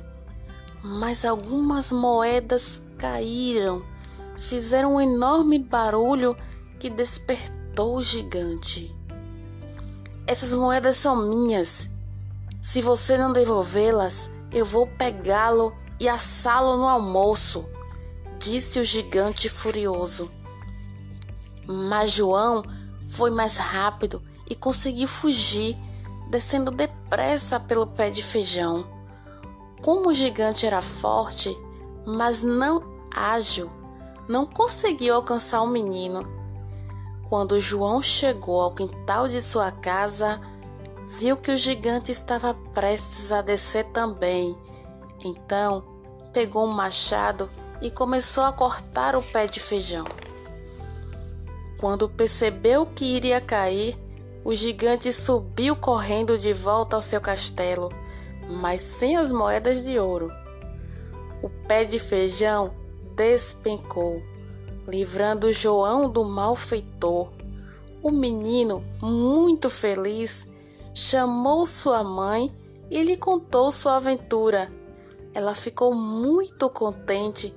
mas 0.82 1.26
algumas 1.26 1.92
moedas 1.92 2.82
caíram, 2.98 3.84
fizeram 4.38 4.96
um 4.96 5.02
enorme 5.02 5.60
barulho 5.60 6.38
que 6.80 6.90
despertou 6.90 7.98
o 7.98 8.04
gigante. 8.04 8.96
Essas 10.26 10.54
moedas 10.54 10.96
são 10.96 11.28
minhas. 11.28 11.90
Se 12.62 12.82
você 12.82 13.18
não 13.18 13.34
devolvê-las, 13.34 14.30
eu 14.54 14.64
vou 14.64 14.88
pegá-lo 14.88 15.76
e 16.00 16.08
assá-lo 16.08 16.78
no 16.78 16.88
almoço, 16.88 17.66
disse 18.40 18.80
o 18.80 18.86
gigante 18.86 19.50
furioso. 19.50 20.32
Mas 21.68 22.12
João 22.12 22.64
foi 23.10 23.30
mais 23.30 23.58
rápido 23.58 24.22
e 24.50 24.56
conseguiu 24.56 25.08
fugir, 25.08 25.78
descendo 26.30 26.72
depressa 26.72 27.60
pelo 27.60 27.88
pé 27.88 28.10
de 28.10 28.24
feijão. 28.24 28.86
Como 29.82 30.10
o 30.10 30.14
gigante 30.14 30.66
era 30.66 30.82
forte, 30.82 31.56
mas 32.06 32.42
não 32.42 32.82
ágil, 33.14 33.70
não 34.28 34.46
conseguiu 34.46 35.16
alcançar 35.16 35.62
o 35.62 35.68
menino. 35.68 36.26
Quando 37.30 37.60
João 37.60 38.02
chegou 38.02 38.62
ao 38.62 38.74
quintal 38.74 39.28
de 39.28 39.42
sua 39.42 39.72
casa, 39.72 40.40
viu 41.08 41.38
que 41.38 41.52
o 41.52 41.58
gigante 41.58 42.12
estava 42.12 42.54
prestes 42.74 43.32
a 43.32 43.42
descer 43.42 43.86
também. 43.86 44.58
Então, 45.24 45.84
pegou 46.32 46.66
um 46.66 46.72
machado 46.72 47.50
e 47.82 47.90
começou 47.92 48.44
a 48.44 48.54
cortar 48.54 49.16
o 49.16 49.22
pé 49.22 49.46
de 49.46 49.60
feijão. 49.60 50.06
Quando 51.84 52.08
percebeu 52.08 52.86
que 52.86 53.04
iria 53.04 53.42
cair, 53.42 54.00
o 54.42 54.56
gigante 54.56 55.12
subiu 55.12 55.76
correndo 55.76 56.38
de 56.38 56.54
volta 56.54 56.96
ao 56.96 57.02
seu 57.02 57.20
castelo, 57.20 57.92
mas 58.50 58.82
sem 58.82 59.18
as 59.18 59.34
moedas 59.34 59.84
de 59.84 60.00
ouro. 60.00 60.32
O 61.42 61.50
pé 61.68 61.84
de 61.84 62.00
feijão 62.00 62.74
despencou, 63.18 64.24
livrando 64.88 65.52
João 65.52 66.10
do 66.10 66.24
malfeitor. 66.24 67.34
O 68.02 68.12
menino, 68.12 68.82
muito 69.02 69.70
feliz, 69.70 70.48
chamou 70.94 71.68
sua 71.68 72.02
mãe 72.02 72.50
e 72.90 73.04
lhe 73.04 73.18
contou 73.18 73.74
sua 73.74 73.98
aventura. 73.98 74.72
Ela 75.34 75.54
ficou 75.54 75.94
muito 75.94 76.70
contente 76.70 77.54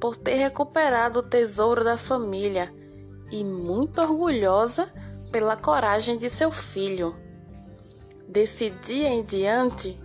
por 0.00 0.16
ter 0.16 0.34
recuperado 0.34 1.20
o 1.20 1.22
tesouro 1.22 1.84
da 1.84 1.96
família 1.96 2.76
e 3.30 3.44
muito 3.44 4.00
orgulhosa 4.00 4.90
pela 5.30 5.56
coragem 5.56 6.16
de 6.16 6.30
seu 6.30 6.50
filho. 6.50 7.14
Desse 8.28 8.70
dia 8.70 9.08
em 9.08 9.22
diante, 9.22 9.98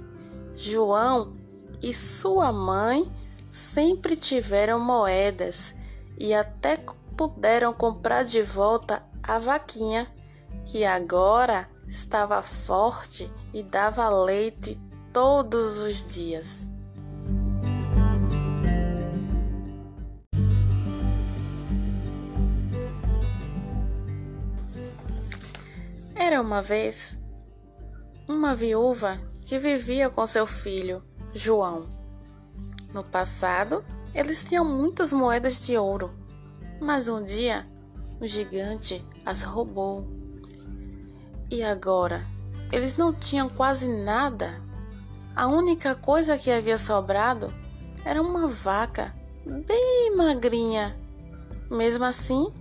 João 0.55 1.35
e 1.81 1.93
sua 1.93 2.51
mãe 2.51 3.11
sempre 3.51 4.15
tiveram 4.15 4.79
moedas 4.79 5.73
e 6.17 6.33
até 6.33 6.77
puderam 7.17 7.73
comprar 7.73 8.23
de 8.23 8.41
volta 8.41 9.03
a 9.21 9.39
vaquinha, 9.39 10.11
que 10.65 10.85
agora 10.85 11.69
estava 11.87 12.41
forte 12.41 13.27
e 13.53 13.61
dava 13.61 14.09
leite 14.09 14.79
todos 15.11 15.77
os 15.77 16.13
dias. 16.13 16.67
Era 26.33 26.41
uma 26.41 26.63
vez 26.63 27.15
uma 28.27 28.55
viúva 28.55 29.19
que 29.45 29.59
vivia 29.59 30.09
com 30.09 30.25
seu 30.25 30.47
filho, 30.47 31.03
João. 31.31 31.87
No 32.91 33.03
passado, 33.03 33.85
eles 34.15 34.43
tinham 34.43 34.65
muitas 34.65 35.13
moedas 35.13 35.63
de 35.63 35.77
ouro, 35.77 36.11
mas 36.81 37.07
um 37.07 37.23
dia 37.23 37.67
o 38.19 38.25
gigante 38.25 39.05
as 39.23 39.43
roubou. 39.43 40.07
E 41.51 41.61
agora, 41.61 42.25
eles 42.71 42.97
não 42.97 43.13
tinham 43.13 43.47
quase 43.47 43.87
nada. 44.03 44.59
A 45.35 45.45
única 45.45 45.93
coisa 45.93 46.35
que 46.35 46.49
havia 46.49 46.79
sobrado 46.79 47.53
era 48.03 48.19
uma 48.19 48.47
vaca 48.47 49.13
bem 49.45 50.15
magrinha. 50.17 50.99
Mesmo 51.69 52.03
assim, 52.05 52.51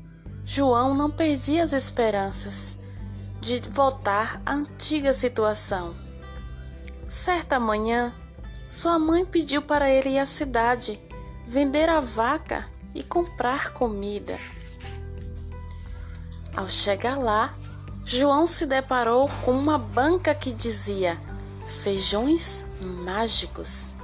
João 0.45 0.95
não 0.95 1.11
perdia 1.11 1.65
as 1.65 1.73
esperanças 1.73 2.77
de 3.43 3.61
voltar 3.69 4.41
à 4.47 4.53
antiga 4.53 5.13
situação. 5.13 5.97
Certa 7.09 7.59
manhã, 7.59 8.15
sua 8.69 9.01
mãe 9.01 9.25
pediu 9.27 9.61
para 9.61 9.91
ele 9.91 10.11
ir 10.11 10.19
à 10.21 10.27
cidade, 10.27 11.01
vender 11.45 11.89
a 11.89 11.99
vaca 11.99 12.69
e 12.95 13.03
comprar 13.03 13.73
comida. 13.73 14.39
Ao 16.57 16.69
chegar 16.69 17.19
lá, 17.19 17.57
João 18.05 18.47
se 18.47 18.65
deparou 18.65 19.29
com 19.45 19.51
uma 19.51 19.77
banca 19.77 20.33
que 20.37 20.53
dizia 20.53 21.21
feijões 21.67 22.65
mágicos. 22.81 23.97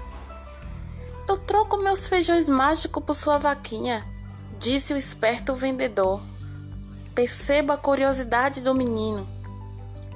Eu 1.29 1.38
troco 1.38 1.77
meus 1.77 2.09
feijões 2.09 2.48
mágicos 2.48 3.05
por 3.05 3.14
sua 3.14 3.38
vaquinha, 3.38 4.05
disse 4.59 4.92
o 4.92 4.96
esperto 4.96 5.55
vendedor. 5.55 6.20
Perceba 7.18 7.74
a 7.74 7.76
curiosidade 7.76 8.61
do 8.61 8.72
menino. 8.72 9.28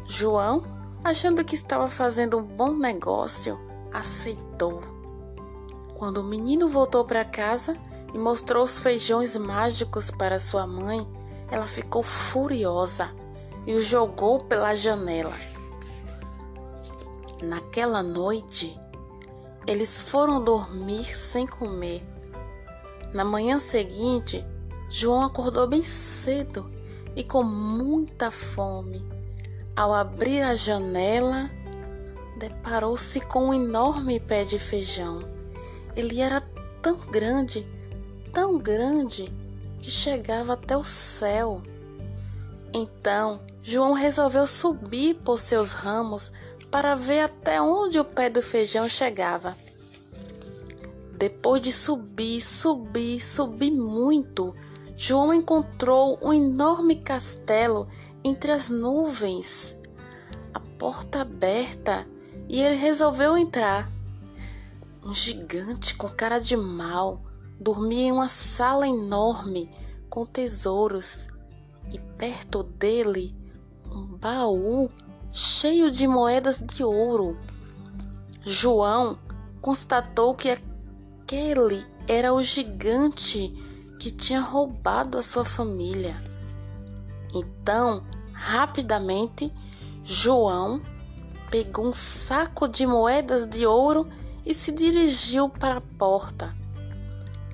João, 0.06 0.62
achando 1.02 1.44
que 1.44 1.56
estava 1.56 1.88
fazendo 1.88 2.38
um 2.38 2.44
bom 2.44 2.74
negócio, 2.74 3.58
aceitou. 3.92 4.80
Quando 5.96 6.18
o 6.18 6.22
menino 6.22 6.68
voltou 6.68 7.04
para 7.04 7.24
casa 7.24 7.76
e 8.14 8.18
mostrou 8.18 8.62
os 8.62 8.78
feijões 8.78 9.36
mágicos 9.36 10.12
para 10.12 10.38
sua 10.38 10.64
mãe, 10.64 11.04
ela 11.50 11.66
ficou 11.66 12.04
furiosa 12.04 13.10
e 13.66 13.74
o 13.74 13.80
jogou 13.80 14.38
pela 14.38 14.72
janela. 14.76 15.34
Naquela 17.42 18.00
noite, 18.00 18.78
eles 19.66 20.00
foram 20.00 20.40
dormir 20.44 21.18
sem 21.18 21.48
comer. 21.48 22.00
Na 23.12 23.24
manhã 23.24 23.58
seguinte, 23.58 24.46
João 24.88 25.24
acordou 25.24 25.66
bem 25.66 25.82
cedo 25.82 26.80
e 27.14 27.22
com 27.22 27.42
muita 27.42 28.30
fome. 28.30 29.04
Ao 29.74 29.92
abrir 29.92 30.42
a 30.42 30.54
janela, 30.54 31.50
deparou-se 32.38 33.20
com 33.20 33.48
um 33.48 33.54
enorme 33.54 34.20
pé 34.20 34.44
de 34.44 34.58
feijão. 34.58 35.24
Ele 35.96 36.20
era 36.20 36.40
tão 36.80 36.96
grande, 36.96 37.66
tão 38.32 38.58
grande, 38.58 39.32
que 39.78 39.90
chegava 39.90 40.54
até 40.54 40.76
o 40.76 40.84
céu. 40.84 41.62
Então, 42.72 43.40
João 43.62 43.92
resolveu 43.92 44.46
subir 44.46 45.14
por 45.16 45.38
seus 45.38 45.72
ramos 45.72 46.32
para 46.70 46.94
ver 46.94 47.20
até 47.20 47.60
onde 47.60 47.98
o 47.98 48.04
pé 48.04 48.30
do 48.30 48.40
feijão 48.40 48.88
chegava. 48.88 49.56
Depois 51.16 51.60
de 51.62 51.70
subir, 51.70 52.40
subir, 52.40 53.20
subir 53.20 53.70
muito, 53.70 54.54
João 55.04 55.34
encontrou 55.34 56.16
um 56.22 56.32
enorme 56.32 56.94
castelo 56.94 57.88
entre 58.22 58.52
as 58.52 58.68
nuvens, 58.68 59.76
a 60.54 60.60
porta 60.60 61.22
aberta, 61.22 62.06
e 62.48 62.62
ele 62.62 62.76
resolveu 62.76 63.36
entrar. 63.36 63.90
Um 65.04 65.12
gigante 65.12 65.96
com 65.96 66.08
cara 66.08 66.38
de 66.38 66.56
mal 66.56 67.20
dormia 67.58 68.04
em 68.04 68.12
uma 68.12 68.28
sala 68.28 68.86
enorme 68.86 69.68
com 70.08 70.24
tesouros, 70.24 71.26
e 71.92 71.98
perto 71.98 72.62
dele 72.62 73.34
um 73.90 74.06
baú 74.06 74.88
cheio 75.32 75.90
de 75.90 76.06
moedas 76.06 76.60
de 76.60 76.84
ouro. 76.84 77.36
João 78.46 79.18
constatou 79.60 80.32
que 80.32 80.48
aquele 80.48 81.84
era 82.06 82.32
o 82.32 82.40
gigante 82.40 83.71
que 84.02 84.10
tinha 84.10 84.40
roubado 84.40 85.16
a 85.16 85.22
sua 85.22 85.44
família. 85.44 86.20
Então, 87.32 88.02
rapidamente, 88.32 89.52
João 90.02 90.82
pegou 91.48 91.86
um 91.86 91.92
saco 91.92 92.66
de 92.66 92.84
moedas 92.84 93.48
de 93.48 93.64
ouro 93.64 94.08
e 94.44 94.52
se 94.52 94.72
dirigiu 94.72 95.48
para 95.48 95.76
a 95.76 95.80
porta. 95.80 96.52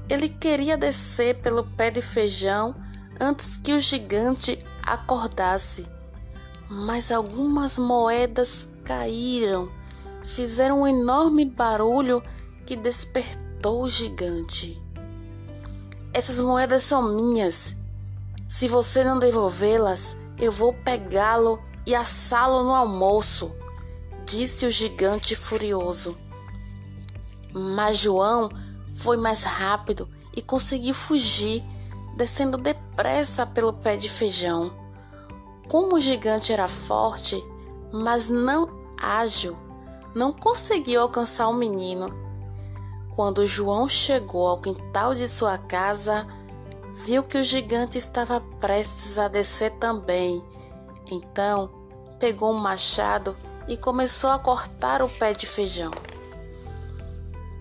Ele 0.08 0.26
queria 0.26 0.78
descer 0.78 1.38
pelo 1.42 1.64
pé 1.64 1.90
de 1.90 2.00
feijão 2.00 2.74
antes 3.20 3.58
que 3.58 3.74
o 3.74 3.80
gigante 3.82 4.58
acordasse, 4.82 5.84
mas 6.66 7.12
algumas 7.12 7.76
moedas 7.76 8.66
caíram, 8.86 9.70
fizeram 10.24 10.80
um 10.80 10.86
enorme 10.86 11.44
barulho 11.44 12.22
que 12.64 12.74
despertou 12.74 13.82
o 13.82 13.90
gigante. 13.90 14.82
Essas 16.12 16.40
moedas 16.40 16.82
são 16.82 17.02
minhas. 17.02 17.76
Se 18.48 18.66
você 18.66 19.04
não 19.04 19.18
devolvê-las, 19.18 20.16
eu 20.38 20.50
vou 20.50 20.72
pegá-lo 20.72 21.62
e 21.86 21.94
assá-lo 21.94 22.62
no 22.64 22.74
almoço, 22.74 23.52
disse 24.24 24.66
o 24.66 24.70
gigante 24.70 25.36
furioso. 25.36 26.16
Mas 27.52 27.98
João 27.98 28.48
foi 28.96 29.16
mais 29.16 29.44
rápido 29.44 30.08
e 30.34 30.40
conseguiu 30.40 30.94
fugir, 30.94 31.62
descendo 32.16 32.56
depressa 32.56 33.46
pelo 33.46 33.72
pé 33.72 33.96
de 33.96 34.08
feijão. 34.08 34.72
Como 35.68 35.96
o 35.96 36.00
gigante 36.00 36.52
era 36.52 36.68
forte, 36.68 37.42
mas 37.92 38.28
não 38.28 38.70
ágil, 39.00 39.56
não 40.14 40.32
conseguiu 40.32 41.02
alcançar 41.02 41.48
o 41.48 41.54
menino 41.54 42.27
quando 43.18 43.44
João 43.48 43.88
chegou 43.88 44.46
ao 44.46 44.60
quintal 44.60 45.12
de 45.12 45.26
sua 45.26 45.58
casa, 45.58 46.24
viu 47.04 47.20
que 47.20 47.36
o 47.36 47.42
gigante 47.42 47.98
estava 47.98 48.40
prestes 48.60 49.18
a 49.18 49.26
descer 49.26 49.72
também. 49.72 50.40
Então, 51.10 51.68
pegou 52.20 52.52
um 52.52 52.58
machado 52.60 53.36
e 53.66 53.76
começou 53.76 54.30
a 54.30 54.38
cortar 54.38 55.02
o 55.02 55.08
pé 55.08 55.32
de 55.32 55.46
feijão. 55.46 55.90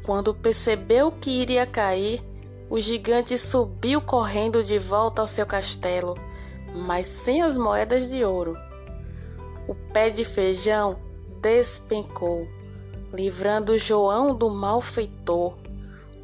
Quando 0.06 0.32
percebeu 0.32 1.12
que 1.12 1.32
iria 1.32 1.66
cair, 1.66 2.24
o 2.70 2.80
gigante 2.80 3.36
subiu 3.36 4.00
correndo 4.00 4.64
de 4.64 4.78
volta 4.78 5.24
ao 5.24 5.28
seu 5.28 5.48
castelo, 5.48 6.14
mas 6.72 7.08
sem 7.08 7.42
as 7.42 7.58
moedas 7.58 8.12
de 8.12 8.24
ouro. 8.24 8.56
O 9.68 9.74
pé 9.74 10.12
de 10.12 10.24
feijão 10.24 11.00
despencou 11.42 12.48
livrando 13.14 13.78
João 13.78 14.36
do 14.36 14.50
malfeitor. 14.50 15.58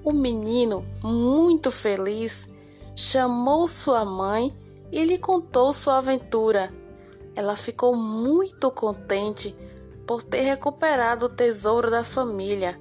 O 0.04 0.12
menino, 0.12 0.86
muito 1.02 1.72
feliz, 1.72 2.48
chamou 2.96 3.68
sua 3.68 4.04
mãe 4.04 4.56
e 4.92 5.04
lhe 5.04 5.18
contou 5.18 5.72
sua 5.72 5.98
aventura. 5.98 6.72
Ela 7.36 7.56
ficou 7.56 7.96
muito 7.96 8.70
contente 8.70 9.56
por 10.06 10.22
ter 10.22 10.42
recuperado 10.42 11.28
o 11.28 11.30
tesouro 11.30 11.90
da 11.90 12.04
família 12.04 12.80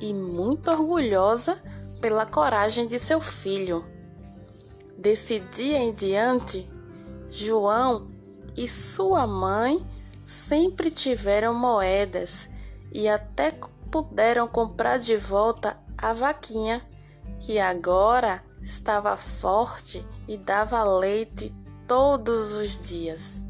e 0.00 0.12
muito 0.12 0.70
orgulhosa 0.70 1.62
pela 2.00 2.26
coragem 2.26 2.86
de 2.86 2.98
seu 2.98 3.20
filho. 3.20 3.84
Desse 4.98 5.38
dia 5.38 5.78
em 5.78 5.92
diante, 5.92 6.68
João 7.30 8.08
e 8.56 8.66
sua 8.66 9.26
mãe 9.26 9.86
sempre 10.26 10.90
tiveram 10.90 11.54
moedas 11.54 12.48
e 12.92 13.08
até 13.08 13.52
puderam 13.90 14.48
comprar 14.48 14.98
de 14.98 15.16
volta 15.16 15.76
a 15.96 16.12
vaquinha, 16.12 16.86
que 17.40 17.58
agora 17.58 18.42
estava 18.62 19.16
forte 19.16 20.00
e 20.28 20.36
dava 20.36 20.82
leite 20.82 21.54
todos 21.86 22.52
os 22.52 22.86
dias. 22.88 23.42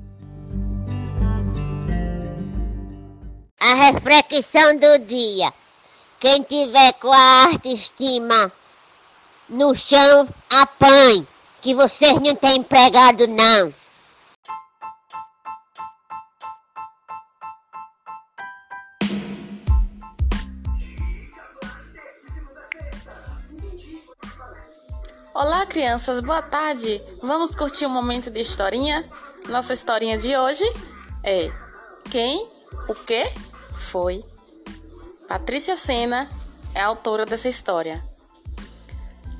A 3.59 3.75
reflexão 3.75 4.77
do 4.77 4.99
dia. 5.07 5.53
Quem 6.20 6.42
tiver 6.42 6.92
com 6.94 7.12
a 7.12 7.46
autoestima 7.46 8.53
no 9.49 9.75
chão, 9.75 10.29
apanhe, 10.51 11.27
que 11.61 11.75
vocês 11.75 12.18
não 12.20 12.35
têm 12.35 12.59
empregado 12.59 13.27
não. 13.29 13.72
Olá, 25.38 25.66
crianças, 25.66 26.20
boa 26.20 26.40
tarde. 26.40 27.03
Vamos 27.20 27.55
curtir 27.55 27.85
um 27.85 27.90
momento 27.90 28.31
de 28.31 28.40
historinha? 28.40 29.07
Nossa 29.51 29.75
historinha 29.75 30.16
de 30.16 30.35
hoje 30.35 30.64
é 31.22 31.53
Quem, 32.11 32.49
o 32.88 32.94
que 32.94 33.22
foi. 33.75 34.25
Patrícia 35.29 35.77
Sena 35.77 36.31
é 36.75 36.81
a 36.81 36.87
autora 36.87 37.27
dessa 37.27 37.51
história. 37.51 38.03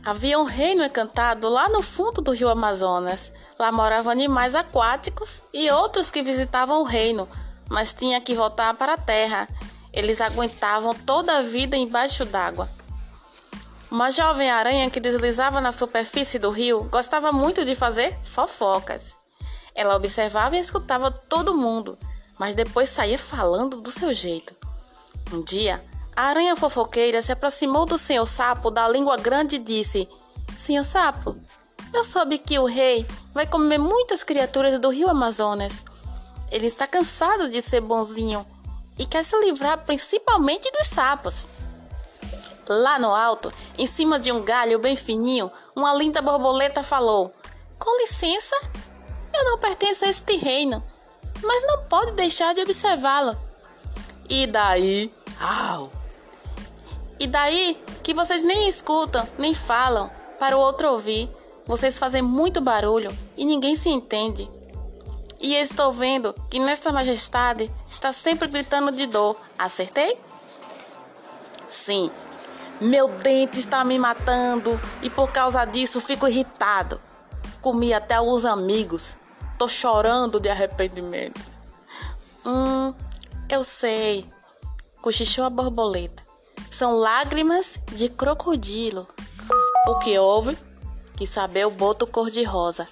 Havia 0.05 0.39
um 0.39 0.45
reino 0.45 0.85
encantado 0.85 1.49
lá 1.49 1.67
no 1.71 1.81
fundo 1.81 2.21
do 2.21 2.33
rio 2.33 2.51
Amazonas. 2.51 3.33
Lá 3.59 3.73
moravam 3.73 4.13
animais 4.13 4.55
aquáticos 4.55 5.41
e 5.51 5.71
outros 5.71 6.11
que 6.11 6.23
visitavam 6.23 6.83
o 6.83 6.85
reino, 6.85 7.27
mas 7.71 7.95
tinha 7.95 8.21
que 8.21 8.35
voltar 8.35 8.75
para 8.75 8.93
a 8.93 8.99
terra. 8.99 9.49
Eles 9.95 10.21
aguentavam 10.21 10.93
toda 10.93 11.39
a 11.39 11.43
vida 11.43 11.75
embaixo 11.75 12.27
d'água. 12.27 12.69
Uma 13.91 14.11
jovem 14.11 14.51
aranha 14.51 14.91
que 14.91 14.99
deslizava 14.99 15.61
na 15.61 15.71
superfície 15.71 16.39
do 16.41 16.51
rio 16.51 16.85
gostava 16.91 17.31
muito 17.31 17.65
de 17.65 17.77
fazer 17.77 18.19
fofocas. 18.25 19.17
Ela 19.77 19.95
observava 19.95 20.57
e 20.57 20.61
escutava 20.61 21.11
todo 21.11 21.55
mundo, 21.55 21.97
mas 22.37 22.55
depois 22.55 22.89
saía 22.89 23.19
falando 23.19 23.81
do 23.81 23.91
seu 23.91 24.13
jeito. 24.13 24.55
Um 25.33 25.41
dia, 25.43 25.85
a 26.17 26.23
aranha 26.25 26.57
fofoqueira 26.57 27.23
se 27.23 27.31
aproximou 27.31 27.87
do 27.87 27.97
senhor 27.97 28.27
sapo 28.27 28.71
da 28.71 28.89
língua 28.89 29.17
grande 29.17 29.57
e 29.57 29.61
disse: 29.61 30.09
Senhor 30.59 30.85
sapo, 30.85 31.37
eu 31.95 32.03
soube 32.03 32.39
que 32.39 32.59
o 32.59 32.65
rei 32.65 33.07
vai 33.33 33.47
comer 33.47 33.79
muitas 33.79 34.25
criaturas 34.25 34.79
do 34.81 34.91
rio 34.91 35.09
Amazonas. 35.09 35.85
Ele 36.51 36.67
está 36.67 36.87
cansado 36.87 37.49
de 37.49 37.63
ser 37.63 37.81
bonzinho 37.81 38.45
e 38.99 39.07
quer 39.07 39.25
se 39.25 39.39
livrar 39.41 39.79
principalmente 39.85 40.71
dos 40.73 40.89
sapos. 40.89 41.47
Lá 42.69 42.99
no 42.99 43.15
alto, 43.15 43.53
em 43.79 43.87
cima 43.87 44.19
de 44.19 44.33
um 44.33 44.43
galho 44.43 44.79
bem 44.79 44.97
fininho, 44.97 45.51
uma 45.75 45.95
linda 45.95 46.21
borboleta 46.21 46.83
falou: 46.83 47.33
Com 47.79 48.01
licença, 48.03 48.57
eu 49.33 49.45
não 49.45 49.59
pertenço 49.59 50.05
a 50.05 50.09
este 50.09 50.37
reino, 50.37 50.83
mas 51.43 51.63
não 51.67 51.85
pode 51.85 52.13
deixar 52.13 52.55
de 52.55 52.63
observá-lo. 52.63 53.37
E 54.29 54.47
daí? 54.47 55.13
Au! 55.41 55.91
E 57.19 57.27
daí 57.27 57.81
que 58.03 58.13
vocês 58.13 58.43
nem 58.43 58.69
escutam, 58.69 59.27
nem 59.39 59.55
falam, 59.55 60.11
para 60.39 60.57
o 60.57 60.61
outro 60.61 60.91
ouvir. 60.91 61.31
Vocês 61.65 61.99
fazem 61.99 62.23
muito 62.23 62.61
barulho 62.61 63.11
e 63.37 63.45
ninguém 63.45 63.77
se 63.77 63.89
entende. 63.89 64.49
E 65.41 65.55
estou 65.55 65.93
vendo 65.93 66.35
que 66.49 66.59
nessa 66.59 66.93
majestade 66.93 67.71
está 67.89 68.13
sempre 68.13 68.49
gritando 68.49 68.93
de 68.93 69.07
dor. 69.07 69.37
Acertei? 69.59 70.19
Sim, 71.69 72.11
meu 72.81 73.09
dente 73.09 73.59
está 73.59 73.83
me 73.85 73.99
matando 73.99 74.79
e 75.03 75.09
por 75.09 75.31
causa 75.33 75.65
disso 75.65 76.01
fico 76.01 76.29
irritado. 76.29 77.01
comi 77.61 77.93
até 77.93 78.15
alguns 78.15 78.45
amigos. 78.45 79.15
Tô 79.59 79.69
chorando 79.69 80.39
de 80.39 80.49
arrependimento. 80.49 81.41
Hum, 82.45 82.95
eu 83.49 83.65
sei, 83.65 84.31
cochichou 85.01 85.45
a 85.45 85.51
borboleta. 85.51 86.23
São 86.71 86.97
lágrimas 86.97 87.79
de 87.93 88.09
crocodilo. 88.09 89.09
O 89.89 89.99
que 89.99 90.19
houve? 90.19 90.57
Quis 91.17 91.31
saber 91.31 91.67
o 91.67 91.71
boto 91.71 92.07
cor-de-rosa. 92.07 92.87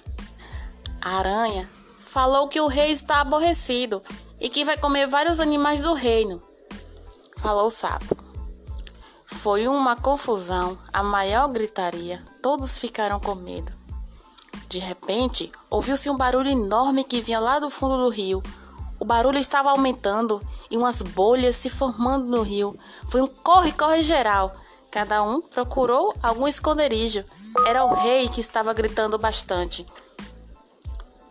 A 0.99 1.19
aranha 1.19 1.69
falou 1.99 2.47
que 2.47 2.59
o 2.59 2.67
rei 2.67 2.91
está 2.91 3.21
aborrecido 3.21 4.01
e 4.39 4.49
que 4.49 4.65
vai 4.65 4.77
comer 4.77 5.05
vários 5.05 5.39
animais 5.39 5.81
do 5.81 5.93
reino. 5.93 6.41
Falou 7.37 7.67
o 7.67 7.71
sapo. 7.71 8.24
Foi 9.41 9.67
uma 9.67 9.95
confusão, 9.95 10.77
a 10.91 11.03
maior 11.03 11.47
gritaria. 11.47 12.23
Todos 12.41 12.77
ficaram 12.77 13.19
com 13.19 13.35
medo. 13.35 13.71
De 14.67 14.79
repente, 14.79 15.51
ouviu-se 15.69 16.09
um 16.09 16.17
barulho 16.17 16.49
enorme 16.49 17.03
que 17.03 17.21
vinha 17.21 17.39
lá 17.39 17.59
do 17.59 17.69
fundo 17.69 17.97
do 17.97 18.09
rio. 18.09 18.41
O 18.99 19.05
barulho 19.05 19.37
estava 19.37 19.69
aumentando 19.69 20.41
e 20.71 20.77
umas 20.77 21.01
bolhas 21.01 21.55
se 21.55 21.69
formando 21.69 22.25
no 22.25 22.41
rio. 22.41 22.77
Foi 23.09 23.21
um 23.21 23.27
corre-corre 23.27 24.01
geral. 24.01 24.55
Cada 24.89 25.21
um 25.21 25.41
procurou 25.41 26.13
algum 26.23 26.47
esconderijo. 26.47 27.23
Era 27.67 27.85
o 27.85 27.93
rei 27.93 28.27
que 28.27 28.41
estava 28.41 28.73
gritando 28.73 29.17
bastante. 29.17 29.85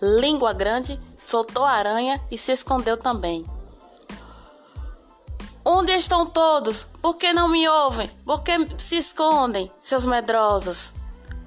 Língua 0.00 0.52
Grande 0.52 1.00
soltou 1.24 1.64
a 1.64 1.72
aranha 1.72 2.20
e 2.30 2.38
se 2.38 2.52
escondeu 2.52 2.96
também. 2.96 3.44
Onde 5.66 5.92
estão 5.92 6.26
todos? 6.26 6.82
Por 7.00 7.16
que 7.16 7.32
não 7.32 7.48
me 7.48 7.66
ouvem? 7.66 8.08
Por 8.22 8.42
que 8.42 8.52
se 8.78 8.96
escondem, 8.98 9.72
seus 9.82 10.04
medrosos? 10.04 10.92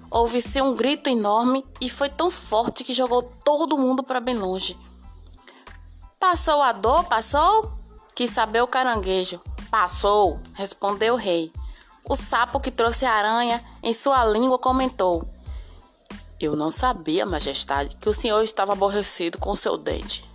Houve-se 0.09 0.59
um 0.59 0.73
grito 0.75 1.07
enorme 1.07 1.63
e 1.79 1.87
foi 1.87 2.09
tão 2.09 2.31
forte 2.31 2.83
que 2.83 2.95
jogou 2.95 3.21
todo 3.21 3.77
mundo 3.77 4.01
para 4.01 4.19
bem 4.19 4.35
longe. 4.35 4.75
Passou 6.19 6.63
a 6.63 6.71
dor, 6.71 7.03
passou? 7.03 7.73
Quis 8.15 8.31
saber 8.31 8.63
o 8.63 8.67
caranguejo. 8.67 9.39
Passou, 9.69 10.39
respondeu 10.53 11.13
o 11.13 11.17
rei. 11.17 11.51
O 12.09 12.15
sapo 12.15 12.59
que 12.59 12.71
trouxe 12.71 13.05
a 13.05 13.13
aranha 13.13 13.63
em 13.83 13.93
sua 13.93 14.25
língua 14.25 14.57
comentou: 14.57 15.29
Eu 16.39 16.55
não 16.55 16.71
sabia, 16.71 17.23
majestade, 17.23 17.95
que 17.97 18.09
o 18.09 18.13
senhor 18.13 18.41
estava 18.41 18.73
aborrecido 18.73 19.37
com 19.37 19.53
seu 19.55 19.77
dente. 19.77 20.27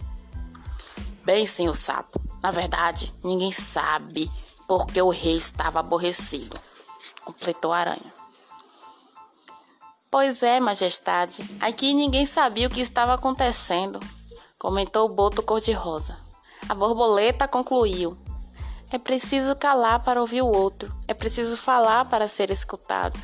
Bem, 1.25 1.47
senhor 1.47 1.77
sapo, 1.77 2.21
na 2.43 2.51
verdade, 2.51 3.15
ninguém 3.23 3.53
sabe 3.53 4.29
porque 4.67 5.01
o 5.01 5.09
rei 5.09 5.37
estava 5.37 5.79
aborrecido, 5.79 6.59
completou 7.25 7.73
a 7.73 7.79
aranha. 7.79 8.13
Pois 10.11 10.43
é, 10.43 10.59
majestade, 10.59 11.45
aqui 11.61 11.95
ninguém 11.95 12.27
sabia 12.27 12.67
o 12.67 12.71
que 12.71 12.81
estava 12.81 13.15
acontecendo, 13.15 14.01
comentou 14.59 15.07
o 15.07 15.15
boto 15.15 15.45
cor-de-rosa. 15.45 16.19
A 16.69 16.75
borboleta 16.75 17.47
concluiu: 17.47 18.19
É 18.91 18.99
preciso 18.99 19.55
calar 19.55 20.03
para 20.03 20.21
ouvir 20.21 20.43
o 20.43 20.51
outro, 20.51 20.93
é 21.07 21.15
preciso 21.15 21.57
falar 21.57 22.05
para 22.07 22.27
ser 22.27 22.51
escutado. 22.51 23.17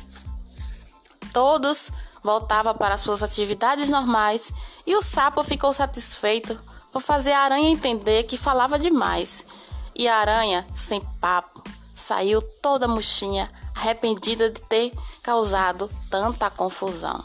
Todos 1.33 1.91
voltavam 2.23 2.73
para 2.73 2.97
suas 2.97 3.21
atividades 3.21 3.89
normais 3.89 4.51
e 4.87 4.95
o 4.95 5.01
sapo 5.01 5.43
ficou 5.43 5.73
satisfeito 5.73 6.68
por 6.91 7.01
fazer 7.01 7.31
a 7.31 7.41
aranha 7.41 7.69
entender 7.69 8.23
que 8.23 8.37
falava 8.37 8.79
demais. 8.79 9.45
E 9.95 10.07
a 10.07 10.17
aranha, 10.17 10.65
sem 10.75 11.01
papo, 11.19 11.63
saiu 11.93 12.41
toda 12.41 12.87
murchinha, 12.87 13.49
arrependida 13.75 14.49
de 14.49 14.61
ter 14.61 14.93
causado 15.21 15.89
tanta 16.09 16.49
confusão. 16.49 17.23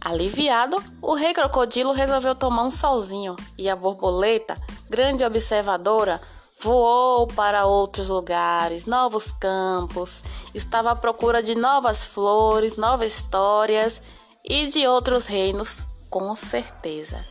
Aliviado, 0.00 0.82
o 1.02 1.14
rei 1.14 1.34
crocodilo 1.34 1.92
resolveu 1.92 2.34
tomar 2.34 2.62
um 2.62 2.70
solzinho 2.70 3.34
e 3.58 3.68
a 3.68 3.74
borboleta, 3.74 4.56
grande 4.88 5.24
observadora, 5.24 6.20
voou 6.60 7.26
para 7.26 7.66
outros 7.66 8.08
lugares, 8.08 8.86
novos 8.86 9.32
campos, 9.40 10.22
estava 10.54 10.92
à 10.92 10.96
procura 10.96 11.42
de 11.42 11.54
novas 11.54 12.04
flores, 12.04 12.76
novas 12.76 13.14
histórias 13.14 14.00
e 14.44 14.66
de 14.66 14.86
outros 14.86 15.26
reinos, 15.26 15.86
com 16.08 16.34
certeza. 16.34 17.24